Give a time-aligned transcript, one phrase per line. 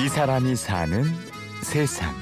[0.00, 1.02] 이 사람이 사는
[1.60, 2.14] 세상.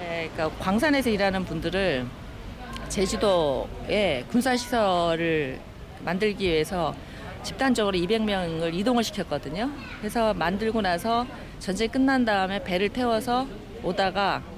[0.00, 2.06] 네, 그러니까 광산에서 일하는 분들을
[2.88, 5.60] 제주도에 군사시설을
[6.02, 6.94] 만들기 위해서
[7.42, 9.70] 집단적으로 200명을 이동을 시켰거든요.
[9.98, 11.26] 그래서 만들고 나서
[11.58, 13.46] 전쟁 끝난 다음에 배를 태워서
[13.82, 14.51] 오다가 그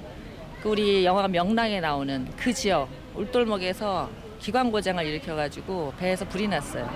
[0.65, 6.89] 우리 영화 명랑에 나오는 그 지역 울돌목에서 기관 고장을 일으켜가지고 배에서 불이 났어요.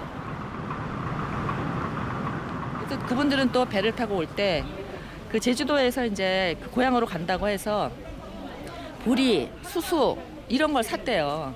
[3.07, 4.63] 그분들은 또 배를 타고 올 때
[5.29, 7.91] 그 제주도에서 이제 그 고향으로 간다고 해서
[9.03, 10.17] 보리, 수수
[10.47, 11.53] 이런 걸 샀대요.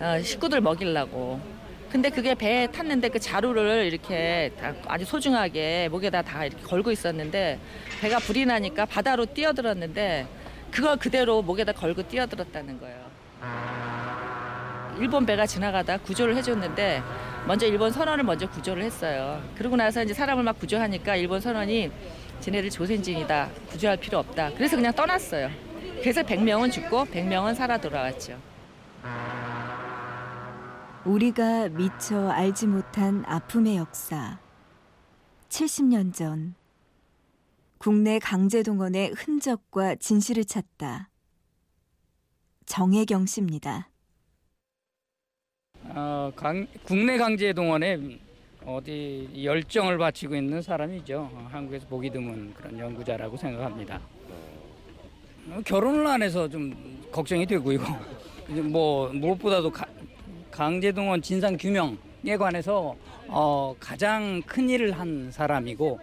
[0.00, 1.38] 어, 식구들 먹이려고.
[1.90, 7.58] 근데 그게 배에 탔는데 그 자루를 이렇게 다 아주 소중하게 목에다 다 이렇게 걸고 있었는데
[8.00, 10.26] 배가 불이 나니까 바다로 뛰어들었는데
[10.76, 13.06] 그걸 그대로 목에다 걸고 뛰어들었다는 거예요.
[14.98, 17.02] 일본 배가 지나가다 구조를 해줬는데
[17.46, 19.42] 먼저 일본 선원을 먼저 구조를 했어요.
[19.56, 21.90] 그러고 나서 이제 사람을 막 구조하니까 일본 선원이
[22.40, 23.48] 쟤네들 조센진이다.
[23.70, 24.50] 구조할 필요 없다.
[24.52, 25.48] 그래서 그냥 떠났어요.
[26.02, 28.38] 그래서 100명은 죽고 100명은 살아 돌아왔죠.
[31.06, 34.38] 우리가 미처 알지 못한 아픔의 역사.
[35.48, 36.54] 70년 전
[37.86, 41.08] 국내 강제 동원의 흔적과 진실을 찾다.
[42.64, 43.90] 정혜경 씨입니다.
[45.84, 48.18] 어, 강, 국내 강제 동원에
[48.64, 51.30] 어디 열정을 바치고 있는 사람이죠.
[51.32, 54.00] 어, 한국에서 보기 드문 그런 연구자라고 생각합니다.
[55.50, 56.74] 어, 결혼을 안 해서 좀
[57.12, 57.78] 걱정이 되고요.
[58.68, 59.86] 뭐 무엇보다도 가,
[60.50, 62.96] 강제 동원 진상 규명에 관해서
[63.28, 66.00] 어, 가장 큰 일을 한 사람이고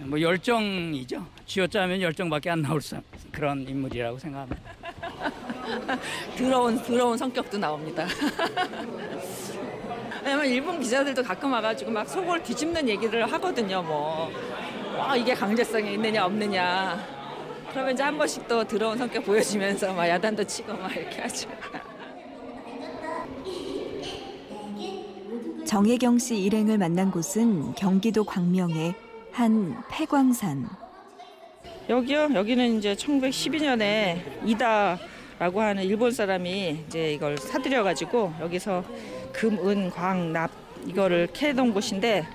[0.00, 1.24] 뭐 열정이죠.
[1.46, 3.00] 쥐어짜면 열정밖에 안 나올 사-
[3.32, 4.62] 그런 인물이라고 생각합니다.
[6.38, 8.06] 더러운 더러운 성격도 나옵니다.
[10.24, 13.82] 왜냐면 일본 기자들도 가끔 와가지고 막 속을 뒤집는 얘기를 하거든요.
[13.82, 14.30] 뭐,
[14.96, 17.18] 와 이게 강제성이 있느냐 없느냐.
[17.70, 21.48] 그러면 이제 한 번씩 또 더러운 성격 보여주면서 막 야단도 치고 막 이렇게 하죠.
[25.66, 28.94] 정혜경 씨 일행을 만난 곳은 경기도 광명의
[29.38, 30.68] 한 폐광산.
[31.88, 32.30] 여기요?
[32.34, 38.82] 여기는 이제 1912년에 이다라고 하는 일본 사람이 이제 이걸 사들여 가지고 여기서
[39.32, 40.50] 금, 은, 광, 납
[40.88, 42.26] 이거를 캐던 곳인데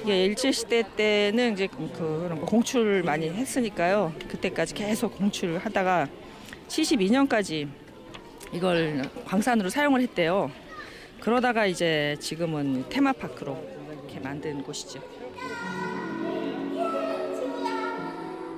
[0.00, 4.14] 이게 일제 시대 때는 이제 그 그런 거 공출을 많이 했으니까요.
[4.28, 6.08] 그때까지 계속 공출을 하다가
[6.66, 7.68] 72년까지
[8.54, 10.50] 이걸 광산으로 사용을 했대요.
[11.20, 13.54] 그러다가 이제 지금은 테마파크로
[13.92, 15.17] 이렇게 만든 곳이죠.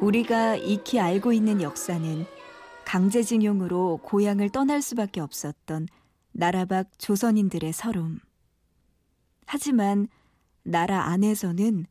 [0.01, 2.25] 우리가 익히 알고 있는 역사는
[2.85, 5.87] 강제징용으로 고향을 떠날 수밖에 없었던
[6.33, 8.21] 나라 밖 조선인들의 서름.
[9.47, 10.09] 하지만
[10.63, 11.87] 나라 안에서는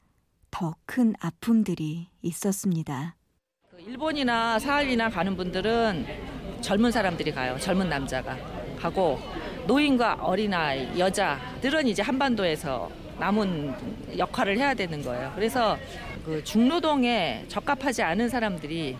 [0.51, 3.15] 더 큰 아픔들이 있었습니다.
[3.69, 6.05] 그 일본이나 사할리나 가는 분들은
[6.61, 7.57] 젊은 사람들이 가요.
[7.59, 8.35] 젊은 남자가
[8.79, 9.19] 가고
[9.67, 15.31] 노인과 어린아이, 여자들은 이제 한반도에서 남은 역할을 해야 되는 거예요.
[15.35, 15.77] 그래서
[16.25, 18.97] 그 중노동에 적합하지 않은 사람들이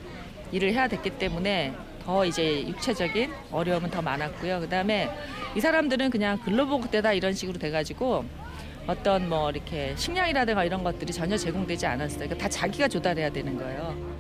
[0.52, 4.62] 일을 해야 됐기 때문에 더 이제 육체적인 어려움은 더 많았고요.
[4.62, 5.10] 그다음에
[5.56, 8.26] 이 사람들은 그냥 근로복대다 이런 식으로 돼가지고
[8.88, 12.20] 어떤 뭐 이렇게 식량이라든가 이런 것들이 전혀 제공되지 않았어요.
[12.20, 14.20] 그러니까 다 자기가 조달해야 되는 거예요.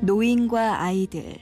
[0.00, 1.36] 노인과 아이들,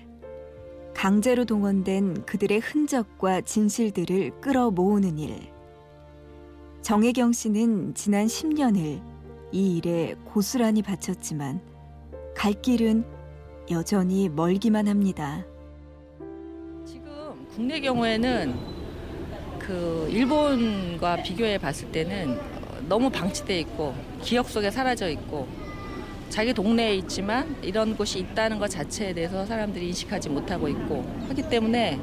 [0.95, 5.60] 강제로 동원된 그들의 흔적과 진실들을 끌어 모으는 일.
[6.83, 9.03] 정혜경 씨는 지난 10년을
[9.53, 11.61] 이 일에 고스란히 바쳤지만
[12.35, 13.05] 갈 길은
[13.71, 15.45] 여전히 멀기만 합니다.
[16.87, 18.55] 지금 국내 경우에는
[19.59, 25.47] 그 일본과 비교해 봤을 때는 어, 너무 방치돼 있고 기억 속에 사라져 있고
[26.31, 32.01] 자기 동네에 있지만 이런 곳이 있다는 것 자체에 대해서 사람들이 인식하지 못하고 있고 하기 때문에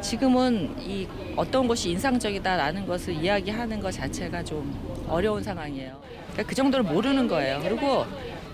[0.00, 1.06] 지금은 이
[1.36, 6.00] 어떤 곳이 인상적이다라는 것을 이야기하는 것 자체가 좀 어려운 상황이에요.
[6.32, 7.60] 그러니까 그 정도를 모르는 거예요.
[7.62, 8.06] 그리고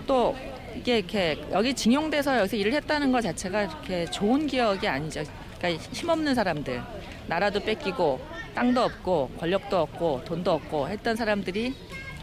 [0.07, 0.35] 또
[0.75, 5.23] 이게 이렇게 여기 징용돼서 여기서 일을 했다는 것 자체가 이렇게 좋은 기억이 아니죠.
[5.57, 6.81] 그러니까 힘없는 사람들,
[7.27, 8.19] 나라도 뺏기고
[8.53, 11.73] 땅도 없고 권력도 없고 돈도 없고 했던 사람들이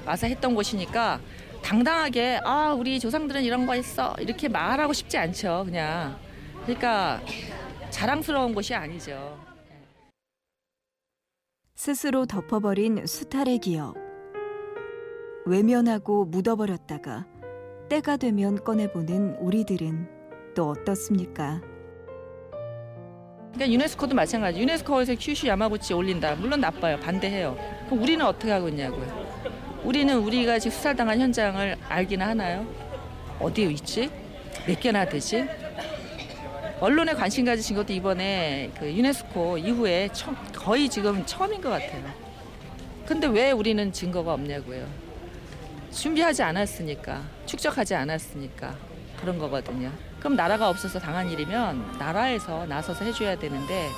[0.04, 1.20] 와서 했던 곳이니까
[1.62, 5.62] 당당하게 아 우리 조상들은 이런 거 했어 이렇게 말하고 싶지 않죠.
[5.64, 6.16] 그냥
[6.64, 7.20] 그러니까
[7.92, 9.38] 자랑스러운 곳이 아니죠.
[11.74, 13.94] 스스로 덮어버린 수탈의 기억.
[15.44, 17.26] 외면하고 묻어버렸다가
[17.90, 20.08] 때가 되면 꺼내보는 우리들은
[20.54, 21.60] 또 어떻습니까?
[23.52, 24.60] 그러니까 유네스코도 마찬가지.
[24.60, 26.34] 유네스코에서 큐슈 야마구치 올린다.
[26.36, 26.98] 물론 나빠요.
[26.98, 27.56] 반대해요.
[27.86, 29.82] 그럼 우리는 어떻게 하고 있냐고요.
[29.84, 32.66] 우리는 우리가 지금 수살당한 현장을 알기나 하나요?
[33.38, 34.10] 어디에 있지?
[34.66, 35.46] 몇 개나 되지?
[36.82, 42.02] 언론에 관심 가지신 것도 이번에 그 유네스코 이후에 처음- 거의 지금 처음인 것 같아요.
[43.06, 44.84] 근데 왜 우리는 증거가 없냐고요.
[45.92, 48.74] 준비하지 않았으니까, 축적하지 않았으니까
[49.20, 49.92] 그런 거거든요.
[50.18, 53.88] 그럼 나라가 없어서 당한 일이면 나라에서 나서서 해줘야 되는데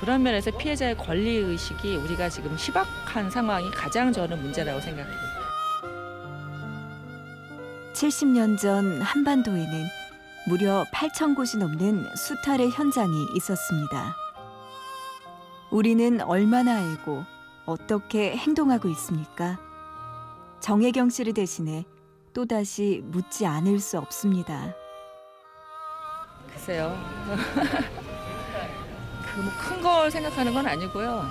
[0.00, 5.30] 그런 면에서 피해자의 권리 의식이 우리가 지금 희박한 상황이 가장 저는 문제라고 생각해요.
[7.92, 9.99] 70년 전 한반도에는
[10.46, 14.16] 무려 8천 곳이 넘는 수탈의 현장이 있었습니다.
[15.70, 17.24] 우리는 얼마나 알고
[17.66, 19.58] 어떻게 행동하고 있습니까?
[20.60, 21.84] 정혜경 씨를 대신해
[22.34, 24.74] 또다시 묻지 않을 수 없습니다.
[26.52, 26.96] 글쎄요.
[29.34, 31.24] 그 뭐 큰 걸 생각하는 건 아니고요.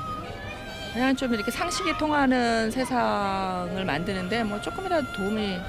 [0.93, 5.59] 그냥 좀 이렇게 상식이 통하는 세상을 만드는데 뭐 조금이라도 도움이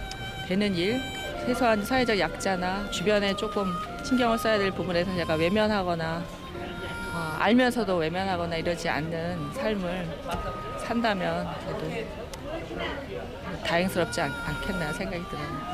[0.46, 1.00] 되는 일,
[1.46, 3.72] 최소한 사회적 약자나 주변에 조금
[4.04, 6.22] 신경을 써야 될 부분에서 제가 외면하거나
[7.12, 10.20] 어, 알면서도 외면하거나 이러지 않는 삶을
[10.78, 12.08] 산다면 그래도
[13.64, 15.70] 다행스럽지 않, 않겠나 생각이 들어요.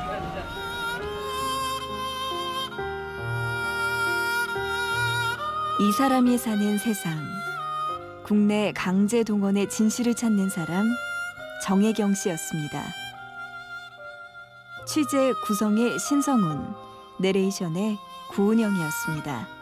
[5.79, 7.13] 이 사람이 사는 세상.
[8.23, 10.89] 국내 강제 동원의 진실을 찾는 사람
[11.63, 13.06] 정혜경 씨였습니다.
[14.87, 16.73] 취재 구성의 신성훈,
[17.17, 17.97] 내레이션의
[18.29, 19.56] 구은영이었습니다.